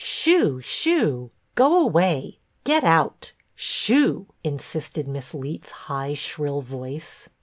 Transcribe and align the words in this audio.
"Shoo! 0.03 0.61
Shoo! 0.61 1.29
Go 1.53 1.79
away! 1.79 2.39
Get 2.63 2.83
out! 2.83 3.33
Shoo!" 3.53 4.25
insisted 4.53 5.07
Miss 5.07 5.35
Leet's 5.35 5.69
high 5.85 6.15
shrill 6.15 6.61
voice. 6.61 7.29